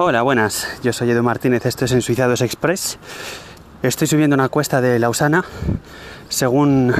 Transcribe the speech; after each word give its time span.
Hola, 0.00 0.22
buenas. 0.22 0.78
Yo 0.84 0.92
soy 0.92 1.10
Edu 1.10 1.24
Martínez, 1.24 1.66
esto 1.66 1.84
es 1.84 1.90
en 1.90 2.02
Suizados 2.02 2.40
Express. 2.40 3.00
Estoy 3.82 4.06
subiendo 4.06 4.34
una 4.34 4.48
cuesta 4.48 4.80
de 4.80 4.96
Lausana. 5.00 5.44
Según, 6.28 6.94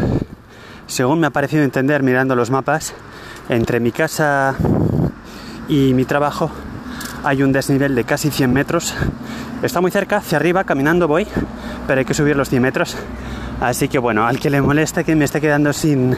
según 0.89 1.21
me 1.21 1.29
ha 1.29 1.31
parecido 1.31 1.63
entender 1.63 2.03
mirando 2.03 2.35
los 2.35 2.51
mapas, 2.51 2.95
entre 3.49 3.79
mi 3.79 3.93
casa 3.93 4.57
y 5.69 5.95
mi 5.95 6.07
trabajo 6.07 6.51
hay 7.23 7.45
un 7.45 7.53
desnivel 7.53 7.95
de 7.95 8.03
casi 8.03 8.33
100 8.33 8.53
metros. 8.53 8.93
Está 9.63 9.81
muy 9.81 9.93
cerca, 9.93 10.17
hacia 10.17 10.35
arriba, 10.35 10.65
caminando 10.65 11.07
voy, 11.07 11.25
pero 11.87 12.01
hay 12.01 12.05
que 12.05 12.15
subir 12.15 12.35
los 12.35 12.49
100 12.49 12.61
metros. 12.61 12.97
Así 13.61 13.87
que 13.87 14.01
bueno, 14.01 14.27
al 14.27 14.41
que 14.41 14.51
le 14.51 14.61
moleste 14.61 15.05
que 15.05 15.15
me 15.15 15.25
esté 15.25 15.41
quedando 15.41 15.73
sin, 15.73 16.17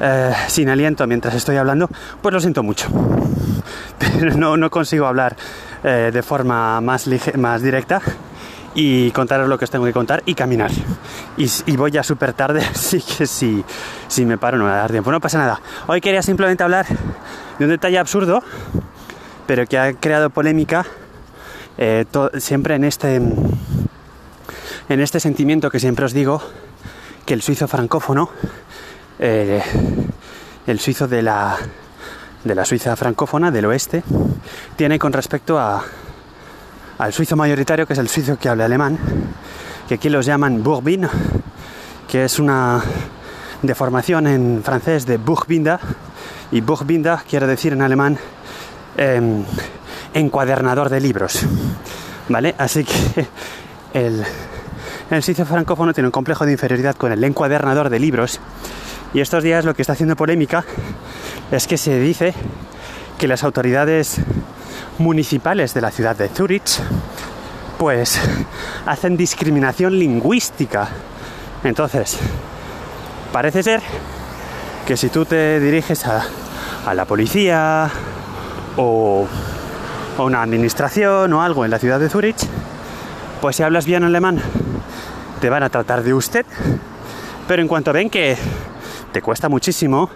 eh, 0.00 0.32
sin 0.46 0.70
aliento 0.70 1.06
mientras 1.06 1.34
estoy 1.34 1.58
hablando, 1.58 1.90
pues 2.22 2.32
lo 2.32 2.40
siento 2.40 2.62
mucho. 2.62 2.88
Pero 3.98 4.34
no, 4.34 4.56
no 4.56 4.70
consigo 4.70 5.06
hablar 5.06 5.36
eh, 5.84 6.10
de 6.10 6.22
forma 6.22 6.80
más, 6.80 7.06
más 7.36 7.62
directa 7.62 8.00
y 8.74 9.10
contaros 9.10 9.48
lo 9.48 9.58
que 9.58 9.66
os 9.66 9.70
tengo 9.70 9.84
que 9.84 9.92
contar 9.92 10.22
y 10.24 10.34
caminar. 10.34 10.70
Y, 11.36 11.76
voy 11.76 11.90
ya 11.90 12.02
súper 12.02 12.32
tarde, 12.32 12.60
así 12.74 13.02
que 13.02 13.26
si, 13.26 13.62
si 14.08 14.24
me 14.24 14.38
paro 14.38 14.56
no 14.56 14.64
me 14.64 14.70
va 14.70 14.76
a 14.76 14.80
dar 14.80 14.90
tiempo. 14.90 15.12
No 15.12 15.20
pasa 15.20 15.36
nada. 15.36 15.60
Hoy 15.86 16.00
quería 16.00 16.22
simplemente 16.22 16.64
hablar 16.64 16.86
de 17.58 17.64
un 17.64 17.70
detalle 17.70 17.98
absurdo, 17.98 18.42
pero 19.46 19.66
que 19.66 19.78
ha 19.78 19.92
creado 19.92 20.30
polémica 20.30 20.86
eh, 21.76 22.06
siempre 22.38 22.76
en 22.76 22.84
este, 22.84 23.16
en 23.16 25.00
este 25.00 25.20
sentimiento 25.20 25.70
que 25.70 25.80
siempre 25.80 26.06
os 26.06 26.14
digo, 26.14 26.42
que 27.26 27.34
el 27.34 27.42
suizo 27.42 27.68
francófono, 27.68 28.30
eh, 29.18 29.62
el 30.66 30.80
suizo 30.80 31.08
de 31.08 31.22
la 31.22 31.58
de 32.44 32.54
la 32.54 32.64
Suiza 32.64 32.94
francófona 32.94 33.50
del 33.50 33.64
oeste 33.64 34.02
tiene 34.76 34.98
con 34.98 35.12
respecto 35.12 35.58
a, 35.58 35.82
al 36.98 37.12
suizo 37.12 37.36
mayoritario, 37.36 37.86
que 37.86 37.94
es 37.94 37.98
el 37.98 38.08
suizo 38.08 38.38
que 38.38 38.48
habla 38.48 38.66
alemán, 38.66 38.98
que 39.88 39.94
aquí 39.94 40.08
los 40.10 40.26
llaman 40.26 40.62
Bourbin, 40.62 41.08
que 42.06 42.24
es 42.24 42.38
una 42.38 42.82
deformación 43.62 44.26
en 44.26 44.62
francés 44.62 45.06
de 45.06 45.16
Buchbinder, 45.16 45.78
y 46.52 46.60
Buchbinder 46.60 47.18
quiere 47.28 47.46
decir 47.46 47.72
en 47.72 47.82
alemán 47.82 48.18
em, 48.96 49.42
encuadernador 50.12 50.90
de 50.90 51.00
libros. 51.00 51.40
¿Vale? 52.28 52.54
Así 52.58 52.84
que 52.84 53.26
el, 53.94 54.22
el 55.10 55.22
suizo 55.22 55.46
francófono 55.46 55.92
tiene 55.94 56.08
un 56.08 56.12
complejo 56.12 56.44
de 56.44 56.52
inferioridad 56.52 56.94
con 56.96 57.10
el 57.10 57.24
encuadernador 57.24 57.88
de 57.88 57.98
libros, 57.98 58.38
y 59.14 59.20
estos 59.20 59.42
días 59.42 59.64
lo 59.64 59.74
que 59.74 59.82
está 59.82 59.92
haciendo 59.94 60.16
polémica 60.16 60.64
es 61.56 61.66
que 61.66 61.78
se 61.78 61.98
dice 62.00 62.34
que 63.18 63.28
las 63.28 63.44
autoridades 63.44 64.16
municipales 64.98 65.72
de 65.74 65.80
la 65.80 65.90
ciudad 65.90 66.16
de 66.16 66.28
Zurich 66.28 66.80
pues 67.78 68.18
hacen 68.86 69.16
discriminación 69.16 69.98
lingüística. 69.98 70.88
Entonces, 71.62 72.18
parece 73.32 73.62
ser 73.62 73.82
que 74.86 74.96
si 74.96 75.08
tú 75.08 75.24
te 75.24 75.60
diriges 75.60 76.04
a, 76.06 76.24
la 76.92 77.04
policía 77.04 77.90
o 78.76 79.26
a 80.18 80.22
una 80.22 80.42
administración 80.42 81.32
o 81.32 81.42
algo 81.42 81.64
en 81.64 81.70
la 81.70 81.78
ciudad 81.78 82.00
de 82.00 82.08
Zurich, 82.08 82.46
pues 83.40 83.56
si 83.56 83.62
hablas 83.62 83.86
bien 83.86 84.04
alemán 84.04 84.40
te 85.40 85.50
van 85.50 85.62
a 85.62 85.70
tratar 85.70 86.02
de 86.02 86.14
usted, 86.14 86.46
pero 87.46 87.62
en 87.62 87.68
cuanto 87.68 87.92
ven 87.92 88.10
que 88.10 88.36
te 89.12 89.22
cuesta 89.22 89.48
muchísimo 89.48 90.10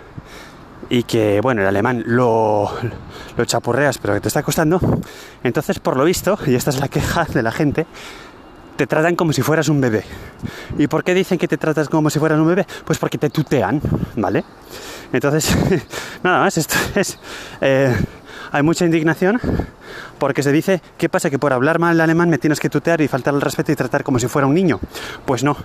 y 0.90 1.02
que, 1.02 1.40
bueno, 1.40 1.62
el 1.62 1.68
alemán 1.68 2.02
lo, 2.06 2.70
chapurreas, 3.44 3.98
pero 3.98 4.14
que 4.14 4.20
te 4.20 4.28
está 4.28 4.42
costando, 4.42 4.80
entonces, 5.42 5.78
por 5.78 5.96
lo 5.96 6.04
visto, 6.04 6.38
y 6.46 6.54
esta 6.54 6.70
es 6.70 6.80
la 6.80 6.88
queja 6.88 7.24
de 7.24 7.42
la 7.42 7.52
gente, 7.52 7.86
te 8.76 8.86
tratan 8.86 9.16
como 9.16 9.32
si 9.32 9.42
fueras 9.42 9.68
un 9.68 9.80
bebé. 9.80 10.04
¿Y 10.78 10.86
por 10.86 11.02
qué 11.02 11.14
dicen 11.14 11.38
que 11.38 11.48
te 11.48 11.58
tratas 11.58 11.88
como 11.88 12.10
si 12.10 12.18
fueras 12.18 12.38
un 12.38 12.46
bebé? 12.46 12.66
Pues 12.84 12.98
porque 12.98 13.18
te 13.18 13.28
tutean, 13.28 13.80
¿vale? 14.16 14.44
Entonces, 15.12 15.56
nada 16.22 16.40
más, 16.40 16.56
esto 16.56 16.76
es... 16.94 17.18
Eh, 17.60 17.94
hay 18.50 18.62
mucha 18.62 18.84
indignación 18.84 19.40
porque 20.18 20.42
se 20.42 20.52
dice, 20.52 20.80
¿qué 20.96 21.08
pasa? 21.08 21.28
Que 21.28 21.38
por 21.38 21.52
hablar 21.52 21.78
mal 21.78 21.94
el 21.94 22.00
alemán 22.00 22.30
me 22.30 22.38
tienes 22.38 22.60
que 22.60 22.70
tutear 22.70 23.00
y 23.00 23.08
faltar 23.08 23.34
el 23.34 23.40
respeto 23.40 23.72
y 23.72 23.76
tratar 23.76 24.04
como 24.04 24.18
si 24.18 24.26
fuera 24.26 24.46
un 24.46 24.54
niño. 24.54 24.80
Pues 25.26 25.44
no. 25.44 25.56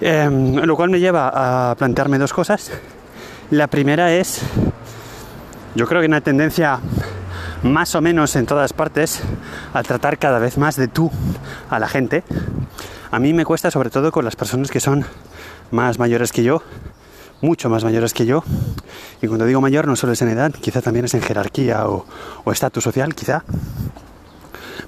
Em, 0.00 0.54
lo 0.56 0.76
cual 0.76 0.90
me 0.90 1.00
lleva 1.00 1.70
a 1.70 1.74
plantearme 1.76 2.18
dos 2.18 2.32
cosas. 2.32 2.70
La 3.50 3.66
primera 3.66 4.12
es, 4.12 4.42
yo 5.74 5.86
creo 5.86 6.02
que 6.02 6.06
una 6.06 6.20
tendencia 6.20 6.80
más 7.62 7.94
o 7.94 8.02
menos 8.02 8.36
en 8.36 8.44
todas 8.44 8.74
partes 8.74 9.22
a 9.72 9.82
tratar 9.82 10.18
cada 10.18 10.38
vez 10.38 10.58
más 10.58 10.76
de 10.76 10.86
tú 10.86 11.10
a 11.70 11.78
la 11.78 11.88
gente. 11.88 12.24
A 13.10 13.18
mí 13.18 13.32
me 13.32 13.46
cuesta 13.46 13.70
sobre 13.70 13.88
todo 13.88 14.12
con 14.12 14.26
las 14.26 14.36
personas 14.36 14.70
que 14.70 14.80
son 14.80 15.06
más 15.70 15.98
mayores 15.98 16.30
que 16.30 16.42
yo, 16.42 16.62
mucho 17.40 17.70
más 17.70 17.84
mayores 17.84 18.12
que 18.12 18.26
yo. 18.26 18.44
Y 19.22 19.28
cuando 19.28 19.46
digo 19.46 19.62
mayor 19.62 19.86
no 19.86 19.96
solo 19.96 20.12
es 20.12 20.20
en 20.20 20.28
edad, 20.28 20.52
quizá 20.52 20.82
también 20.82 21.06
es 21.06 21.14
en 21.14 21.22
jerarquía 21.22 21.86
o 21.88 22.04
estatus 22.52 22.84
social, 22.84 23.14
quizá. 23.14 23.44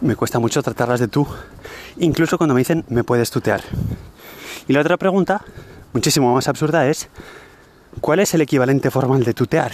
Me 0.03 0.17
cuesta 0.17 0.39
mucho 0.39 0.63
tratarlas 0.63 1.01
de 1.01 1.09
tú, 1.09 1.27
incluso 1.97 2.37
cuando 2.37 2.53
me 2.53 2.61
dicen 2.61 2.85
me 2.91 3.05
puedes 3.05 3.31
tutear. 3.31 3.63
Y 4.69 4.75
la 4.75 4.81
otra 4.83 4.99
pregunta, 4.99 5.43
muchísimo 5.95 6.35
más 6.35 6.47
absurda, 6.47 6.87
es 6.89 7.09
¿Cuál 8.01 8.21
es 8.21 8.33
el 8.35 8.41
equivalente 8.41 8.91
formal 8.91 9.25
de 9.25 9.35
tutear? 9.35 9.73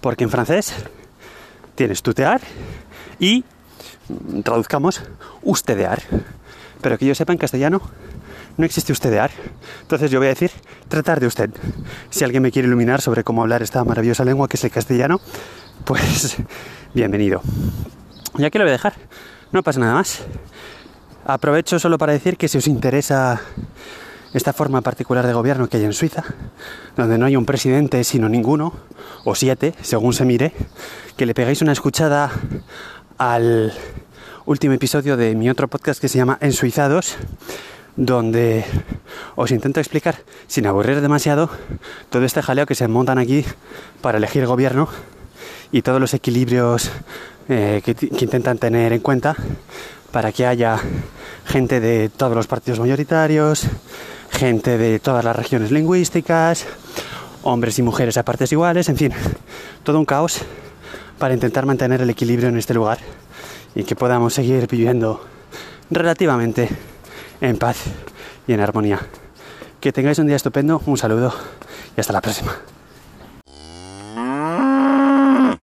Porque 0.00 0.24
en 0.24 0.30
francés 0.30 0.74
tienes 1.74 2.02
tutear 2.02 2.40
y, 3.18 3.44
mm, 4.08 4.40
traduzcamos, 4.42 5.02
ustedear. 5.42 6.02
Pero 6.80 6.98
que 6.98 7.06
yo 7.06 7.14
sepa 7.14 7.32
en 7.32 7.38
castellano 7.38 7.80
no 8.56 8.64
existe 8.64 8.92
ustedear. 8.92 9.30
Entonces 9.82 10.10
yo 10.10 10.18
voy 10.18 10.26
a 10.26 10.30
decir 10.30 10.50
tratar 10.88 11.20
de 11.20 11.26
usted. 11.26 11.50
Si 12.10 12.24
alguien 12.24 12.42
me 12.42 12.52
quiere 12.52 12.68
iluminar 12.68 13.00
sobre 13.00 13.24
cómo 13.24 13.42
hablar 13.42 13.62
esta 13.62 13.82
maravillosa 13.84 14.24
lengua 14.24 14.48
que 14.48 14.56
es 14.56 14.64
el 14.64 14.70
castellano, 14.70 15.20
pues 15.84 16.36
bienvenido. 16.94 17.42
Ya 18.36 18.50
que 18.50 18.58
lo 18.58 18.64
voy 18.64 18.70
a 18.70 18.72
dejar, 18.72 18.94
no 19.52 19.62
pasa 19.62 19.80
nada 19.80 19.94
más. 19.94 20.22
Aprovecho 21.24 21.78
solo 21.78 21.98
para 21.98 22.12
decir 22.12 22.36
que 22.36 22.48
si 22.48 22.58
os 22.58 22.66
interesa 22.66 23.40
esta 24.34 24.52
forma 24.52 24.82
particular 24.82 25.26
de 25.26 25.32
gobierno 25.32 25.68
que 25.68 25.76
hay 25.76 25.84
en 25.84 25.92
Suiza, 25.92 26.24
donde 26.96 27.16
no 27.18 27.26
hay 27.26 27.36
un 27.36 27.46
presidente 27.46 28.02
sino 28.02 28.28
ninguno, 28.28 28.74
o 29.24 29.34
siete, 29.34 29.74
según 29.80 30.12
se 30.12 30.24
mire, 30.24 30.52
que 31.16 31.24
le 31.24 31.34
pegáis 31.34 31.62
una 31.62 31.72
escuchada 31.72 32.32
al 33.16 33.72
último 34.44 34.74
episodio 34.74 35.16
de 35.16 35.36
mi 35.36 35.48
otro 35.48 35.68
podcast 35.68 36.00
que 36.00 36.08
se 36.08 36.18
llama 36.18 36.36
Ensuizados, 36.40 37.16
donde 37.96 38.64
os 39.36 39.52
intento 39.52 39.78
explicar, 39.78 40.16
sin 40.48 40.66
aburrir 40.66 41.00
demasiado, 41.00 41.48
todo 42.10 42.24
este 42.24 42.42
jaleo 42.42 42.66
que 42.66 42.74
se 42.74 42.88
montan 42.88 43.18
aquí 43.18 43.44
para 44.02 44.18
elegir 44.18 44.46
gobierno 44.46 44.88
y 45.70 45.82
todos 45.82 46.00
los 46.00 46.12
equilibrios 46.12 46.90
eh, 47.48 47.82
que 47.84 48.24
intentan 48.24 48.58
tener 48.58 48.92
en 48.92 49.00
cuenta 49.00 49.36
para 50.10 50.32
que 50.32 50.44
haya 50.44 50.80
gente 51.44 51.78
de 51.78 52.08
todos 52.08 52.34
los 52.34 52.46
partidos 52.48 52.80
mayoritarios, 52.80 53.66
gente 54.44 54.76
de 54.76 54.98
todas 54.98 55.24
las 55.24 55.34
regiones 55.34 55.70
lingüísticas, 55.70 56.66
hombres 57.44 57.78
y 57.78 57.82
mujeres 57.82 58.18
a 58.18 58.24
partes 58.24 58.52
iguales, 58.52 58.90
en 58.90 58.96
fin, 58.98 59.10
todo 59.82 59.98
un 59.98 60.04
caos 60.04 60.40
para 61.18 61.32
intentar 61.32 61.64
mantener 61.64 62.02
el 62.02 62.10
equilibrio 62.10 62.50
en 62.50 62.58
este 62.58 62.74
lugar 62.74 62.98
y 63.74 63.84
que 63.84 63.96
podamos 63.96 64.34
seguir 64.34 64.66
viviendo 64.66 65.24
relativamente 65.90 66.68
en 67.40 67.56
paz 67.56 67.78
y 68.46 68.52
en 68.52 68.60
armonía. 68.60 69.00
Que 69.80 69.92
tengáis 69.92 70.18
un 70.18 70.26
día 70.26 70.36
estupendo, 70.36 70.82
un 70.84 70.98
saludo 70.98 71.32
y 71.96 72.00
hasta 72.00 72.12
la 72.12 72.20
próxima. 72.20 72.54